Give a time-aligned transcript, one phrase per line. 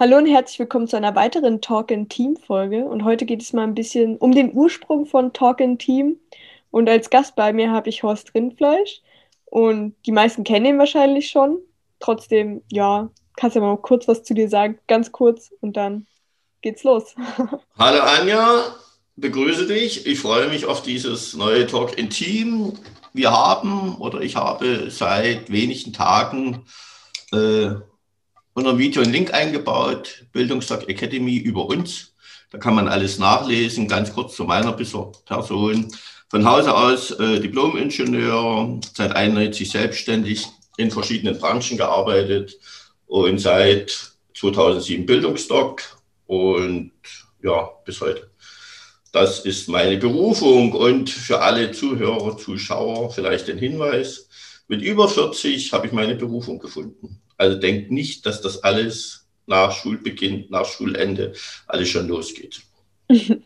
[0.00, 2.84] Hallo und herzlich willkommen zu einer weiteren Talk in Team Folge.
[2.84, 6.20] Und heute geht es mal ein bisschen um den Ursprung von Talk in Team.
[6.70, 9.02] Und als Gast bei mir habe ich Horst Rindfleisch.
[9.46, 11.58] Und die meisten kennen ihn wahrscheinlich schon.
[11.98, 16.06] Trotzdem, ja, kannst du ja mal kurz was zu dir sagen, ganz kurz, und dann
[16.62, 17.16] geht's los.
[17.76, 18.66] Hallo Anja,
[19.16, 20.06] begrüße dich.
[20.06, 22.78] Ich freue mich auf dieses neue Talk in Team.
[23.14, 26.66] Wir haben oder ich habe seit wenigen Tagen
[27.32, 27.70] äh,
[28.58, 32.14] unter dem Video einen Link eingebaut, Bildungstag Academy über uns.
[32.50, 35.88] Da kann man alles nachlesen, ganz kurz zu meiner Person.
[36.28, 42.58] Von Hause aus äh, Diplom-Ingenieur, seit 91 selbstständig, in verschiedenen Branchen gearbeitet
[43.06, 45.82] und seit 2007 Bildungsdoc
[46.26, 46.92] und
[47.42, 48.28] ja, bis heute.
[49.12, 54.28] Das ist meine Berufung und für alle Zuhörer, Zuschauer vielleicht den Hinweis.
[54.66, 57.22] Mit über 40 habe ich meine Berufung gefunden.
[57.38, 61.32] Also denkt nicht, dass das alles nach Schulbeginn, nach Schulende
[61.66, 62.60] alles schon losgeht.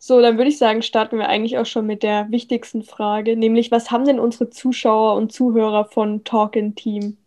[0.00, 3.72] So, dann würde ich sagen, starten wir eigentlich auch schon mit der wichtigsten Frage, nämlich
[3.72, 7.18] was haben denn unsere Zuschauer und Zuhörer von Talk in Team?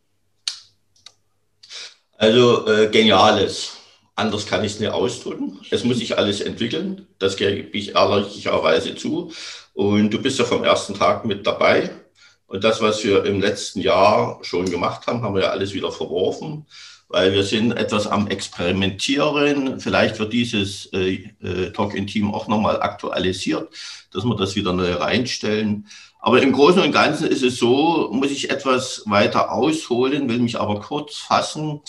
[2.17, 3.77] Also äh, geniales.
[4.15, 5.59] Anders kann ich es nicht ausdrücken.
[5.69, 7.07] Es muss sich alles entwickeln.
[7.19, 9.31] Das gebe ich ehrlicherweise zu.
[9.73, 11.89] Und du bist ja vom ersten Tag mit dabei.
[12.51, 15.89] Und das, was wir im letzten Jahr schon gemacht haben, haben wir ja alles wieder
[15.89, 16.65] verworfen,
[17.07, 19.79] weil wir sind etwas am Experimentieren.
[19.79, 23.69] Vielleicht wird dieses äh, äh Talk in Team auch nochmal aktualisiert,
[24.11, 25.87] dass wir das wieder neu reinstellen.
[26.19, 30.59] Aber im Großen und Ganzen ist es so, muss ich etwas weiter ausholen, will mich
[30.59, 31.79] aber kurz fassen.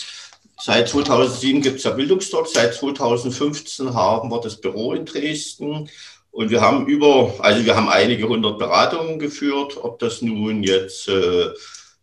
[0.61, 5.89] Seit 2007 gibt es ja Bildungstalk, seit 2015 haben wir das Büro in Dresden
[6.33, 11.07] und wir haben über, also wir haben einige hundert Beratungen geführt, ob das nun jetzt
[11.07, 11.51] äh,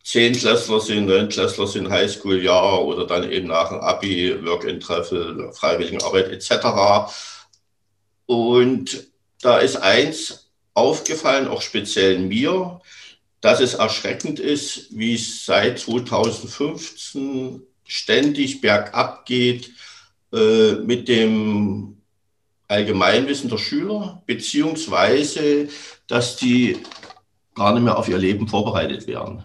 [0.05, 7.13] Zehntklässler sind, Neunklässler sind, Highschool-Jahr oder dann eben nach dem Abi, Work-in-Treffel, Freiwilligenarbeit etc.
[8.27, 9.09] Und
[9.43, 12.81] da ist eins aufgefallen, auch speziell mir,
[13.41, 19.73] dass es erschreckend ist, wie es seit 2015 ständig bergab geht
[20.33, 22.00] äh, mit dem
[22.71, 25.69] Allgemeinwissen der Schüler, beziehungsweise
[26.07, 26.79] dass die
[27.55, 29.45] gar nicht mehr auf ihr Leben vorbereitet werden.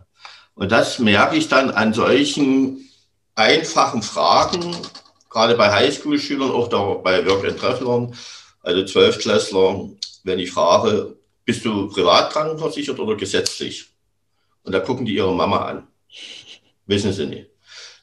[0.53, 2.87] Und das merke ich dann an solchen
[3.33, 4.75] einfachen Fragen,
[5.29, 8.15] gerade bei Highschool-Schülern, auch da bei Work-and-Trefflern,
[8.61, 9.89] also Zwölftklässler,
[10.23, 13.87] wenn ich frage, bist du privat krankenversichert oder gesetzlich?
[14.63, 15.87] Und da gucken die ihre Mama an.
[16.85, 17.49] Wissen sie nicht.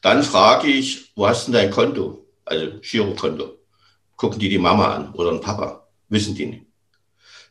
[0.01, 2.25] Dann frage ich, wo hast du denn dein Konto?
[2.45, 3.62] Also Girokonto
[4.23, 6.65] gucken die die Mama an oder den Papa, wissen die nicht.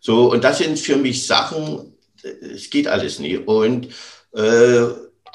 [0.00, 3.36] So, und das sind für mich Sachen, es geht alles nie.
[3.36, 3.88] Und
[4.32, 4.86] äh,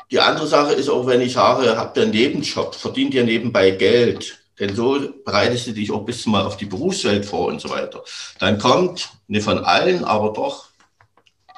[0.10, 3.70] die andere Sache ist auch, wenn ich sage, habt ihr einen Nebenjob, verdient ihr nebenbei
[3.70, 7.70] Geld, denn so bereitest du dich auch bis mal auf die Berufswelt vor und so
[7.70, 8.04] weiter.
[8.40, 10.70] Dann kommt, nicht von allen, aber doch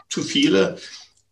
[0.09, 0.77] zu viele,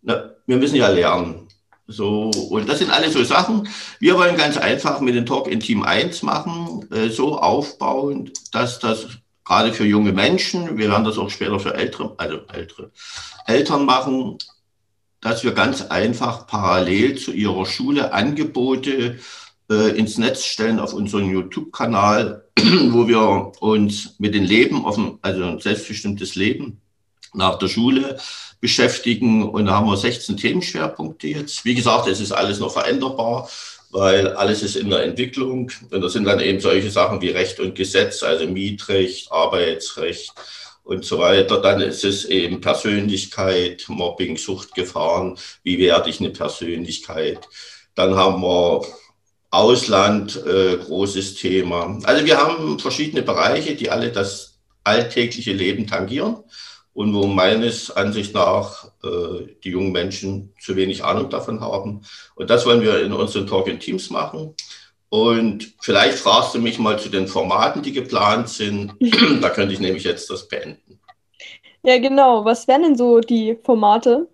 [0.04, 1.47] na, wir müssen ja lernen.
[1.88, 3.70] So, und das sind alles so Sachen.
[4.00, 8.80] Wir wollen ganz einfach mit dem Talk in Team 1 machen, äh, so aufbauen, dass
[8.80, 9.08] das
[9.46, 12.92] gerade für junge Menschen, wir werden das auch später für ältere, also ältere
[13.46, 14.38] Eltern machen,
[15.22, 19.20] dass wir ganz einfach parallel zu ihrer Schule Angebote
[19.70, 22.44] äh, ins Netz stellen auf unseren YouTube-Kanal,
[22.90, 26.82] wo wir uns mit dem Leben, offen, also ein selbstbestimmtes Leben
[27.38, 28.18] nach der Schule
[28.60, 29.50] beschäftigen.
[29.50, 31.66] Und da haben wir 16 Themenschwerpunkte jetzt.
[31.66, 33.50] Wie gesagt, es ist alles noch veränderbar,
[33.92, 35.72] weil alles ist in der Entwicklung.
[35.92, 40.34] Und das sind dann eben solche Sachen wie Recht und Gesetz, also Mietrecht, Arbeitsrecht
[40.84, 41.62] und so weiter.
[41.62, 45.38] Dann ist es eben Persönlichkeit, Mobbing, Suchtgefahren.
[45.64, 47.48] Wie werde ich eine Persönlichkeit?
[47.96, 48.86] Dann haben wir
[49.50, 51.98] Ausland, äh, großes Thema.
[52.04, 56.44] Also wir haben verschiedene Bereiche, die alle das alltägliche Leben tangieren
[56.98, 62.02] und wo meines Ansicht nach äh, die jungen Menschen zu wenig Ahnung davon haben.
[62.34, 64.56] Und das wollen wir in unseren Talk in Teams machen.
[65.10, 68.96] Und vielleicht fragst du mich mal zu den Formaten, die geplant sind.
[69.42, 71.00] da könnte ich nämlich jetzt das beenden.
[71.84, 72.44] Ja, genau.
[72.46, 74.28] Was wären denn so die Formate?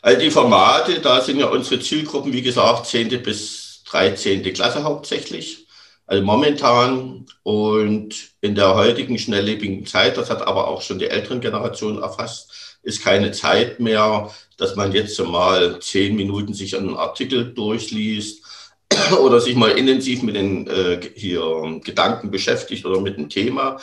[0.00, 3.22] Also die Formate, da sind ja unsere Zielgruppen, wie gesagt, 10.
[3.22, 4.42] bis 13.
[4.54, 5.66] Klasse hauptsächlich.
[6.12, 11.40] Also momentan und in der heutigen schnelllebigen Zeit, das hat aber auch schon die älteren
[11.40, 17.54] Generationen erfasst, ist keine Zeit mehr, dass man jetzt mal zehn Minuten sich einen Artikel
[17.54, 18.44] durchliest
[19.22, 23.80] oder sich mal intensiv mit den äh, hier Gedanken beschäftigt oder mit dem Thema.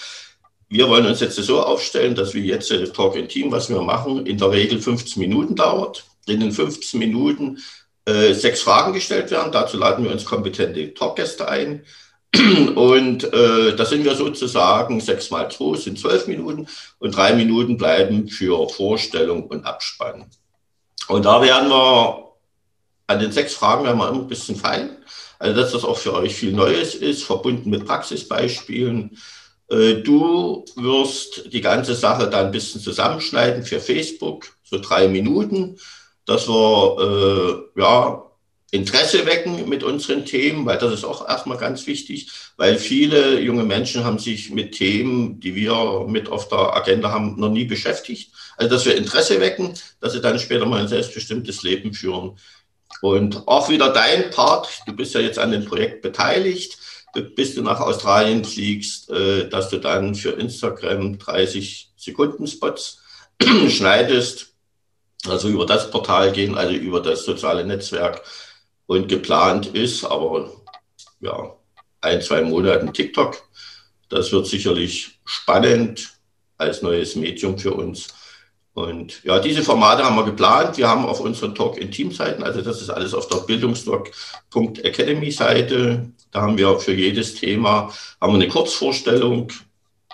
[0.67, 3.81] Wir wollen uns jetzt so aufstellen, dass wir jetzt äh, Talk in Team, was wir
[3.81, 6.05] machen, in der Regel 15 Minuten dauert.
[6.27, 7.57] In den 15 Minuten
[8.05, 9.51] äh, sechs Fragen gestellt werden.
[9.51, 11.83] Dazu laden wir uns kompetente Talkgäste ein.
[12.75, 16.67] Und äh, da sind wir sozusagen sechs mal zwei sind zwölf Minuten
[16.99, 20.25] und drei Minuten bleiben für Vorstellung und Abspann.
[21.07, 22.29] Und da werden wir
[23.07, 24.97] an den sechs Fragen werden wir immer ein bisschen fein.
[25.39, 29.17] Also dass das auch für euch viel Neues ist, verbunden mit Praxisbeispielen.
[29.69, 35.79] Äh, du wirst die ganze Sache dann ein bisschen zusammenschneiden für Facebook, so drei Minuten,
[36.25, 38.28] dass wir äh, ja
[38.71, 43.63] Interesse wecken mit unseren Themen, weil das ist auch erstmal ganz wichtig, weil viele junge
[43.63, 48.31] Menschen haben sich mit Themen, die wir mit auf der Agenda haben, noch nie beschäftigt.
[48.57, 52.38] Also, dass wir Interesse wecken, dass sie dann später mal ein selbstbestimmtes Leben führen.
[53.01, 56.77] Und auch wieder dein Part, du bist ja jetzt an dem Projekt beteiligt,
[57.36, 63.01] bis du nach Australien fliegst, äh, dass du dann für Instagram 30 Sekunden Spots
[63.69, 64.54] schneidest,
[65.25, 68.21] also über das Portal gehen, also über das soziale Netzwerk
[68.89, 70.51] und geplant ist, aber
[71.21, 71.56] ja,
[72.01, 73.39] ein, zwei Monaten TikTok.
[74.09, 76.18] Das wird sicherlich spannend
[76.57, 78.07] als neues Medium für uns.
[78.74, 80.80] Und ja, diese Formate haben wir geplant.
[80.80, 86.12] Wir haben auf unseren Talk in Team-Seiten, also das ist alles auf der bildungsdoc.academy-Seite.
[86.31, 89.51] Da haben wir für jedes Thema haben wir eine Kurzvorstellung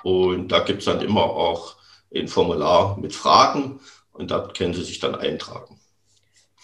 [0.03, 1.77] und da gibt es dann immer auch
[2.13, 3.79] ein Formular mit Fragen
[4.11, 5.79] und da können Sie sich dann eintragen.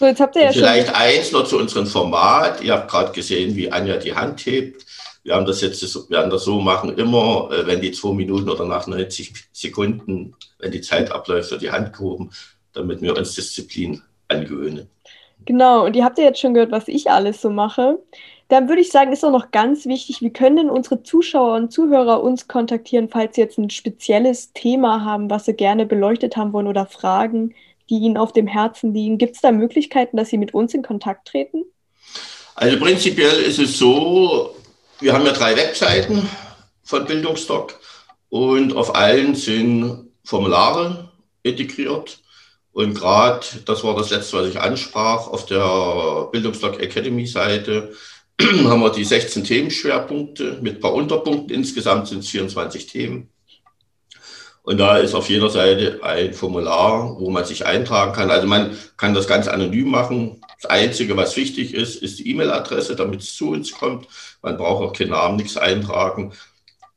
[0.02, 0.96] So, jetzt habt ihr ja vielleicht schon...
[0.96, 2.60] eins noch zu unserem Format.
[2.64, 4.84] Ihr habt gerade gesehen, wie Anja die Hand hebt.
[5.22, 8.66] Wir haben das jetzt, werden das so machen, immer, äh, wenn die zwei Minuten oder
[8.66, 12.32] nach 90 Sekunden, wenn die Zeit abläuft, wird die Hand gehoben,
[12.74, 14.90] damit wir uns Disziplin angewöhnen.
[15.46, 18.00] Genau, und ihr habt ja jetzt schon gehört, was ich alles so mache.
[18.48, 21.72] Dann würde ich sagen, ist auch noch ganz wichtig, wie können denn unsere Zuschauer und
[21.72, 26.54] Zuhörer uns kontaktieren, falls sie jetzt ein spezielles Thema haben, was sie gerne beleuchtet haben
[26.54, 27.54] wollen oder Fragen,
[27.92, 29.20] die Ihnen auf dem Herzen liegen.
[29.20, 31.66] Gibt es da Möglichkeiten, dass Sie mit uns in Kontakt treten?
[32.56, 34.56] Also prinzipiell ist es so,
[35.00, 36.28] wir haben ja drei Webseiten
[36.84, 37.80] von Bildungsdoc
[38.30, 41.12] und auf allen sind Formulare
[41.44, 42.20] integriert.
[42.74, 47.94] Und gerade, das war das letzte, was ich ansprach, auf der Bildungsdoc Academy Seite
[48.42, 51.54] haben wir die 16 Themenschwerpunkte mit ein paar Unterpunkten.
[51.54, 53.30] Insgesamt sind es 24 Themen.
[54.72, 58.32] Und da ist auf jeder Seite ein Formular, wo man sich eintragen kann.
[58.32, 60.40] Also man kann das ganz anonym machen.
[60.62, 64.08] Das Einzige, was wichtig ist, ist die E-Mail-Adresse, damit es zu uns kommt.
[64.42, 66.32] Man braucht auch keinen Namen, nichts eintragen.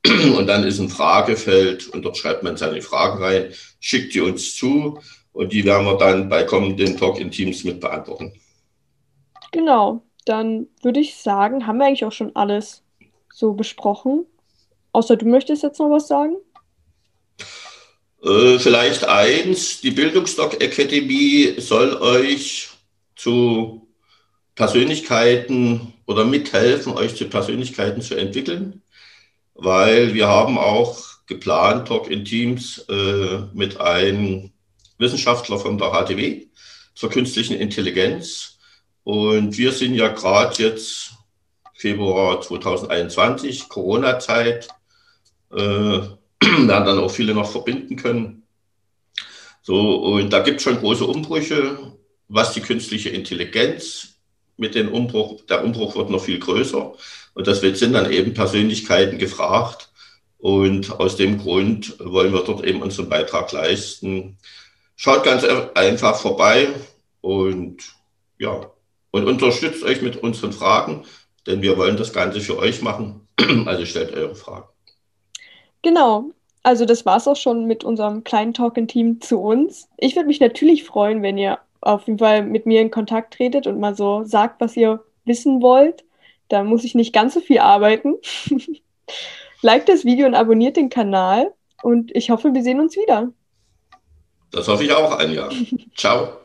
[0.07, 3.49] Und dann ist ein Fragefeld und dort schreibt man seine Fragen rein,
[3.81, 5.01] schickt die uns zu
[5.33, 8.35] und die werden wir dann bei kommenden Talk in Teams mit beantworten.
[9.51, 12.85] Genau, dann würde ich sagen, haben wir eigentlich auch schon alles
[13.33, 14.27] so besprochen.
[14.93, 16.37] Außer du möchtest jetzt noch was sagen?
[18.25, 22.69] Äh, vielleicht eins, die Bildungsdoc Academy soll euch
[23.17, 23.87] zu
[24.55, 28.83] Persönlichkeiten oder mithelfen, euch zu Persönlichkeiten zu entwickeln,
[29.55, 34.53] weil wir haben auch geplant, Talk in Teams äh, mit einem
[34.99, 36.47] Wissenschaftler von der HTW
[36.95, 38.59] zur künstlichen Intelligenz.
[39.03, 41.13] Und wir sind ja gerade jetzt
[41.75, 44.69] Februar 2021, Corona-Zeit,
[45.53, 46.01] äh,
[46.69, 48.43] werden dann auch viele noch verbinden können.
[49.63, 51.95] So, und da gibt es schon große Umbrüche,
[52.29, 54.19] was die künstliche Intelligenz
[54.57, 56.93] mit dem Umbruch, der Umbruch wird noch viel größer.
[57.35, 59.91] Und deswegen sind dann eben Persönlichkeiten gefragt.
[60.39, 64.37] Und aus dem Grund wollen wir dort eben unseren Beitrag leisten.
[64.97, 66.69] Schaut ganz einfach vorbei
[67.21, 67.79] und
[68.39, 68.71] ja,
[69.11, 71.05] und unterstützt euch mit unseren Fragen,
[71.47, 73.27] denn wir wollen das Ganze für euch machen.
[73.67, 74.74] Also stellt eure Fragen.
[75.85, 76.31] Genau.
[76.65, 79.89] Also das war es auch schon mit unserem kleinen Talk-in-Team zu uns.
[79.99, 83.67] Ich würde mich natürlich freuen, wenn ihr auf jeden Fall mit mir in Kontakt tretet
[83.67, 86.05] und mal so sagt, was ihr wissen wollt.
[86.49, 88.15] Da muss ich nicht ganz so viel arbeiten.
[89.63, 91.53] Liked das Video und abonniert den Kanal.
[91.83, 93.31] Und ich hoffe, wir sehen uns wieder.
[94.51, 95.51] Das hoffe ich auch, Anja.
[95.97, 96.44] Ciao.